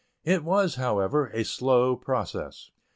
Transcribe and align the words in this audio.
It 0.23 0.43
was, 0.43 0.77
however, 0.77 1.27
a 1.31 1.43
slow 1.43 1.95
process. 1.95 2.71